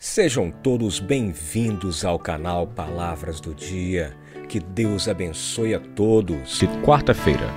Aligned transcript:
Sejam 0.00 0.48
todos 0.48 1.00
bem-vindos 1.00 2.04
ao 2.04 2.20
canal 2.20 2.68
Palavras 2.68 3.40
do 3.40 3.52
Dia. 3.52 4.16
Que 4.48 4.60
Deus 4.60 5.08
abençoe 5.08 5.74
a 5.74 5.80
todos. 5.80 6.60
Quarta-feira, 6.84 7.52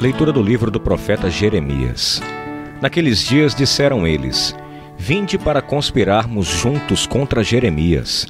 leitura 0.00 0.32
do 0.32 0.42
livro 0.42 0.70
do 0.70 0.80
profeta 0.80 1.28
Jeremias. 1.28 2.22
Naqueles 2.80 3.18
dias 3.18 3.54
disseram 3.54 4.06
eles: 4.06 4.56
Vinde 4.96 5.36
para 5.36 5.60
conspirarmos 5.60 6.46
juntos 6.46 7.06
contra 7.06 7.44
Jeremias. 7.44 8.26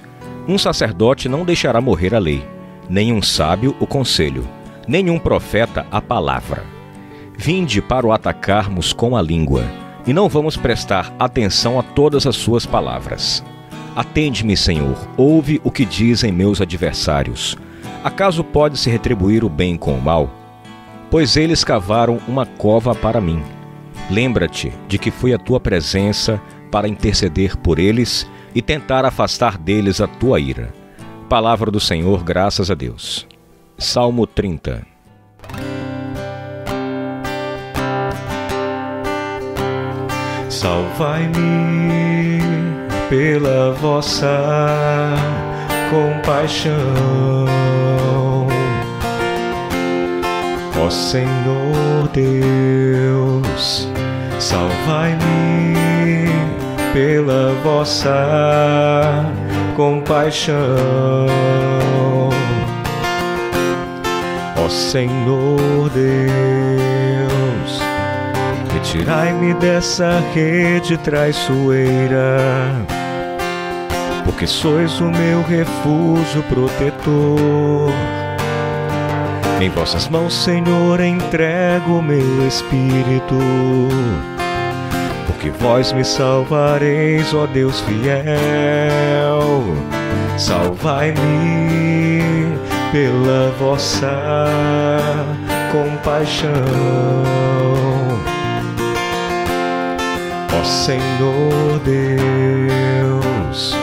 Um 0.49 0.59
sacerdote 0.59 1.29
não 1.29 1.45
deixará 1.45 1.81
morrer 1.81 2.13
a 2.13 2.19
lei, 2.19 2.45
nem 2.91 3.13
um 3.13 3.23
sábio 3.23 3.77
o 3.79 3.87
conselho, 3.87 4.49
nem 4.89 5.11
um 5.11 5.19
profeta 5.19 5.87
a 5.93 6.03
palavra. 6.03 6.65
Vinde 7.39 7.81
para 7.81 8.05
o 8.05 8.11
atacarmos 8.11 8.93
com 8.93 9.17
a 9.17 9.23
língua, 9.23 9.65
e 10.07 10.13
não 10.13 10.29
vamos 10.29 10.57
prestar 10.57 11.15
atenção 11.19 11.79
a 11.79 11.83
todas 11.83 12.27
as 12.27 12.37
suas 12.37 12.67
palavras. 12.67 13.45
Atende-me, 13.97 14.57
Senhor, 14.57 14.97
ouve 15.17 15.61
o 15.65 15.71
que 15.71 15.85
dizem 15.85 16.33
meus 16.33 16.61
adversários. 16.61 17.57
Acaso 18.03 18.43
pode-se 18.43 18.91
retribuir 18.91 19.45
o 19.45 19.49
bem 19.49 19.77
com 19.77 19.95
o 19.95 20.01
mal? 20.01 20.29
Pois 21.11 21.37
eles 21.37 21.63
cavaram 21.63 22.19
uma 22.27 22.45
cova 22.45 22.95
para 22.95 23.21
mim. 23.21 23.43
Lembra-te 24.11 24.73
de 24.89 24.99
que 24.99 25.11
fui 25.11 25.33
a 25.33 25.39
tua 25.39 25.61
presença 25.61 26.41
para 26.71 26.89
interceder 26.89 27.57
por 27.57 27.79
eles 27.79 28.29
e 28.55 28.61
tentar 28.61 29.05
afastar 29.05 29.57
deles 29.57 30.01
a 30.01 30.07
tua 30.07 30.41
ira. 30.41 30.75
Palavra 31.29 31.71
do 31.71 31.81
Senhor, 31.81 32.23
graças 32.23 32.71
a 32.71 32.75
Deus. 32.75 33.27
Salmo 33.79 34.27
30 34.27 34.94
Salvai-me 40.65 42.41
pela 43.11 43.73
vossa 43.75 45.15
compaixão, 45.91 46.73
ó 50.83 50.89
Senhor 50.89 52.09
Deus, 52.15 53.91
salvai-me 54.39 56.31
pela 56.95 57.53
vossa 57.63 59.31
compaixão, 59.77 60.57
ó 64.57 64.69
Senhor 64.71 65.91
Deus, 65.91 66.84
retirai-me 68.95 69.55
dessa 69.55 70.23
rede 70.33 70.97
traiçoeira, 70.99 72.71
porque 74.25 74.47
sois 74.47 75.01
o 75.01 75.11
meu 75.11 75.43
refúgio 75.43 76.45
protetor. 76.45 77.91
Em 79.61 79.69
vossas 79.71 80.09
mãos, 80.09 80.33
Senhor, 80.33 81.01
entrego 81.01 82.01
meu 82.03 82.47
espírito 82.47 83.35
porque 85.27 85.51
vós 85.51 85.93
me 85.93 86.05
salvareis, 86.05 87.35
ó 87.35 87.47
Deus 87.47 87.81
fiel. 87.81 88.05
Salvai-me 90.39 91.19
pela 92.93 93.51
vossa 93.59 94.47
compaixão. 95.73 96.53
Ó 100.59 100.65
Senhor 100.65 101.81
Deus, 101.85 103.75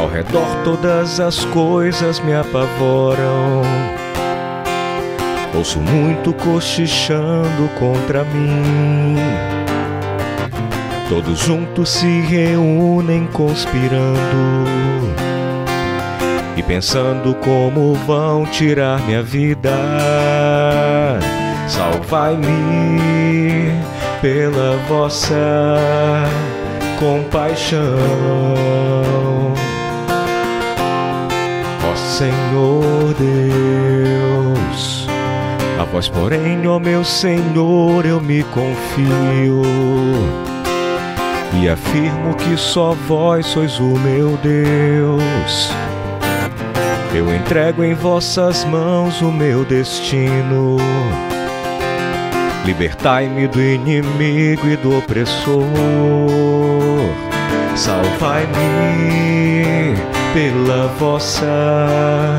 ao 0.00 0.08
redor 0.08 0.46
todas 0.64 1.20
as 1.20 1.44
coisas 1.46 2.20
me 2.20 2.34
apavoram. 2.34 3.62
Ouço 5.54 5.80
muito 5.80 6.32
cochichando 6.32 7.68
contra 7.78 8.24
mim. 8.24 9.16
Todos 11.08 11.40
juntos 11.40 11.90
se 11.90 12.20
reúnem 12.22 13.26
conspirando 13.26 14.72
e 16.56 16.62
pensando 16.62 17.34
como 17.34 17.92
vão 18.06 18.46
tirar 18.46 18.98
minha 19.02 19.22
vida. 19.22 19.70
Salvai-me 21.68 23.72
pela 24.22 24.76
vossa 24.88 25.36
compaixão, 27.00 27.98
ó 31.84 31.96
Senhor 31.96 33.14
Deus. 33.18 35.08
A 35.80 35.82
vós, 35.82 36.08
porém, 36.08 36.68
ó 36.68 36.78
meu 36.78 37.02
Senhor, 37.02 38.06
eu 38.06 38.20
me 38.20 38.44
confio 38.44 39.62
e 41.60 41.68
afirmo 41.68 42.36
que 42.36 42.56
só 42.56 42.92
vós 43.08 43.46
sois 43.46 43.80
o 43.80 43.98
meu 43.98 44.36
Deus. 44.36 45.72
Eu 47.12 47.34
entrego 47.34 47.82
em 47.82 47.92
vossas 47.92 48.64
mãos 48.64 49.20
o 49.20 49.32
meu 49.32 49.64
destino. 49.64 50.76
Libertai-me 52.64 53.48
do 53.48 53.60
inimigo 53.60 54.68
e 54.68 54.76
do 54.76 54.98
opressor. 54.98 55.64
Salvai-me 57.74 58.52
pela 60.32 60.86
vossa 60.98 62.36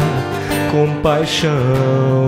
compaixão. 0.72 2.26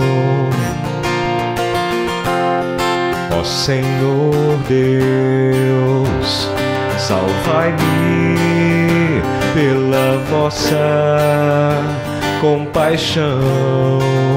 Ó 3.32 3.42
Senhor 3.44 4.58
Deus, 4.68 6.50
salvai-me 6.98 8.36
pela 9.54 10.18
vossa 10.30 10.76
compaixão. 12.40 14.35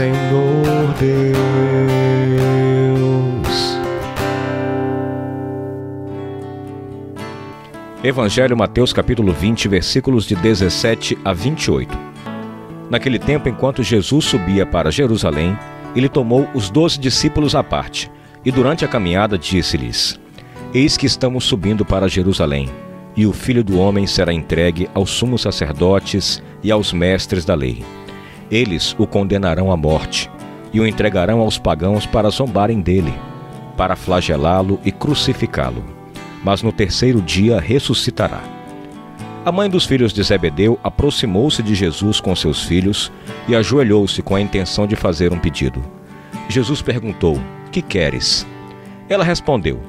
Senhor 0.00 0.94
Deus. 0.98 1.20
Evangelho 8.02 8.56
Mateus 8.56 8.94
capítulo 8.94 9.34
20, 9.34 9.68
versículos 9.68 10.24
de 10.24 10.34
17 10.36 11.18
a 11.22 11.34
28. 11.34 11.98
Naquele 12.88 13.18
tempo, 13.18 13.50
enquanto 13.50 13.82
Jesus 13.82 14.24
subia 14.24 14.64
para 14.64 14.90
Jerusalém, 14.90 15.54
ele 15.94 16.08
tomou 16.08 16.48
os 16.54 16.70
doze 16.70 16.98
discípulos 16.98 17.54
à 17.54 17.62
parte, 17.62 18.10
e 18.42 18.50
durante 18.50 18.86
a 18.86 18.88
caminhada 18.88 19.36
disse-lhes: 19.36 20.18
Eis 20.72 20.96
que 20.96 21.04
estamos 21.04 21.44
subindo 21.44 21.84
para 21.84 22.08
Jerusalém, 22.08 22.70
e 23.14 23.26
o 23.26 23.34
filho 23.34 23.62
do 23.62 23.78
homem 23.78 24.06
será 24.06 24.32
entregue 24.32 24.88
aos 24.94 25.10
sumos 25.10 25.42
sacerdotes 25.42 26.42
e 26.64 26.70
aos 26.70 26.90
mestres 26.90 27.44
da 27.44 27.54
lei. 27.54 27.84
Eles 28.50 28.94
o 28.98 29.06
condenarão 29.06 29.70
à 29.70 29.76
morte, 29.76 30.30
e 30.72 30.80
o 30.80 30.86
entregarão 30.86 31.40
aos 31.40 31.58
pagãos 31.58 32.06
para 32.06 32.30
zombarem 32.30 32.80
dele, 32.80 33.12
para 33.76 33.96
flagelá-lo 33.96 34.80
e 34.84 34.90
crucificá-lo. 34.90 35.84
Mas 36.42 36.62
no 36.62 36.72
terceiro 36.72 37.20
dia 37.20 37.60
ressuscitará. 37.60 38.40
A 39.44 39.50
mãe 39.50 39.70
dos 39.70 39.86
filhos 39.86 40.12
de 40.12 40.22
Zebedeu 40.22 40.78
aproximou-se 40.82 41.62
de 41.62 41.74
Jesus 41.74 42.20
com 42.20 42.34
seus 42.36 42.62
filhos 42.62 43.10
e 43.48 43.54
ajoelhou-se 43.54 44.20
com 44.22 44.34
a 44.34 44.40
intenção 44.40 44.86
de 44.86 44.96
fazer 44.96 45.32
um 45.32 45.38
pedido. 45.38 45.82
Jesus 46.48 46.82
perguntou: 46.82 47.40
Que 47.72 47.80
queres? 47.80 48.46
Ela 49.08 49.24
respondeu: 49.24 49.80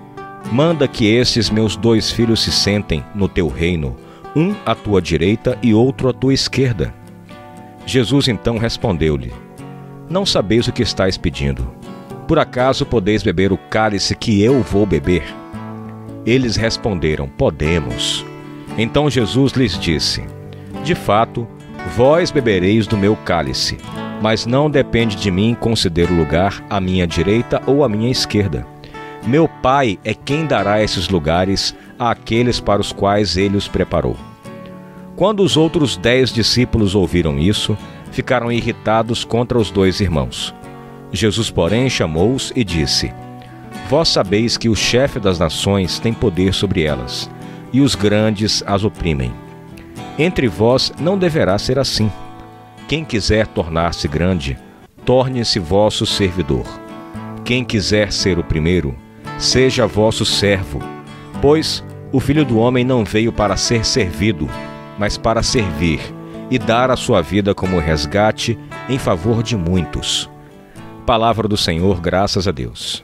Manda 0.52 0.88
que 0.88 1.06
estes 1.06 1.50
meus 1.50 1.76
dois 1.76 2.12
filhos 2.12 2.42
se 2.42 2.52
sentem 2.52 3.04
no 3.14 3.28
teu 3.28 3.48
reino, 3.50 3.96
um 4.36 4.56
à 4.66 4.74
tua 4.74 5.02
direita 5.02 5.58
e 5.62 5.74
outro 5.74 6.08
à 6.08 6.14
tua 6.14 6.34
esquerda. 6.34 6.94
Jesus 7.86 8.28
então 8.28 8.58
respondeu-lhe: 8.58 9.34
Não 10.10 10.26
sabeis 10.26 10.68
o 10.68 10.72
que 10.72 10.84
estáis 10.84 11.18
pedindo. 11.18 11.70
Por 12.28 12.40
acaso 12.40 12.86
podeis 12.86 13.24
beber 13.24 13.52
o 13.52 13.58
cálice 13.58 14.16
que 14.16 14.42
eu 14.42 14.62
vou 14.62 14.86
beber? 14.86 15.24
Eles 16.26 16.56
responderam: 16.56 17.28
Podemos. 17.28 18.26
Então 18.78 19.10
Jesus 19.10 19.54
lhes 19.54 19.78
disse: 19.78 20.24
De 20.84 20.96
fato, 20.96 21.48
vós 21.96 22.32
bebereis 22.32 22.88
do 22.88 22.98
meu 22.98 23.16
cálice, 23.16 23.78
mas 24.22 24.46
não 24.46 24.70
depende 24.70 25.16
de 25.16 25.30
mim 25.32 25.56
conceder 25.60 26.10
o 26.10 26.16
lugar 26.16 26.64
à 26.70 26.80
minha 26.80 27.06
direita 27.06 27.62
ou 27.66 27.84
à 27.84 27.90
minha 27.90 28.12
esquerda. 28.12 28.66
Meu 29.26 29.48
Pai 29.48 30.00
é 30.04 30.14
quem 30.14 30.46
dará 30.46 30.82
esses 30.82 31.10
lugares 31.10 31.76
àqueles 32.00 32.60
para 32.60 32.82
os 32.82 32.92
quais 32.92 33.38
ele 33.38 33.58
os 33.58 33.68
preparou. 33.68 34.16
Quando 35.22 35.44
os 35.44 35.56
outros 35.56 35.98
dez 35.98 36.34
discípulos 36.34 36.96
ouviram 36.96 37.38
isso, 37.38 37.78
ficaram 38.12 38.52
irritados 38.52 39.24
contra 39.24 39.60
os 39.60 39.70
dois 39.70 40.00
irmãos. 40.00 40.52
Jesus, 41.14 41.52
porém, 41.52 41.88
chamou-os 41.92 42.52
e 42.56 42.64
disse: 42.64 43.14
Vós 43.88 44.10
sabeis 44.10 44.58
que 44.58 44.68
o 44.68 44.76
chefe 44.76 45.20
das 45.20 45.38
nações 45.38 46.00
tem 46.00 46.12
poder 46.12 46.56
sobre 46.56 46.82
elas, 46.82 47.30
e 47.72 47.82
os 47.82 47.94
grandes 47.94 48.64
as 48.66 48.84
oprimem. 48.84 49.32
Entre 50.18 50.48
vós 50.48 50.92
não 51.00 51.20
deverá 51.20 51.56
ser 51.60 51.78
assim. 51.78 52.12
Quem 52.88 53.06
quiser 53.06 53.46
tornar-se 53.46 54.08
grande, 54.08 54.58
torne-se 55.06 55.60
vosso 55.60 56.04
servidor. 56.04 56.66
Quem 57.46 57.64
quiser 57.64 58.12
ser 58.12 58.40
o 58.40 58.44
primeiro, 58.44 58.96
seja 59.38 59.86
vosso 59.86 60.26
servo, 60.26 60.80
pois 61.40 61.84
o 62.12 62.20
Filho 62.20 62.44
do 62.44 62.58
Homem 62.58 62.84
não 62.84 63.06
veio 63.06 63.32
para 63.32 63.56
ser 63.56 63.86
servido, 63.86 64.50
mas 65.02 65.18
para 65.18 65.42
servir 65.42 66.00
e 66.52 66.60
dar 66.60 66.92
a 66.92 66.96
sua 66.96 67.24
vida 67.24 67.56
como 67.56 67.80
resgate 67.80 68.56
em 68.88 69.00
favor 69.00 69.42
de 69.42 69.58
muitos. 69.58 70.30
Palavra 71.08 71.48
do 71.48 71.58
Senhor, 71.58 72.00
graças 72.00 72.48
a 72.48 72.52
Deus. 72.52 73.04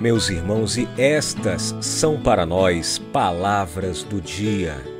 Meus 0.00 0.30
irmãos, 0.30 0.78
e 0.78 0.88
estas 0.96 1.76
são 1.78 2.18
para 2.18 2.46
nós 2.46 2.96
palavras 3.12 4.02
do 4.02 4.18
dia. 4.18 4.95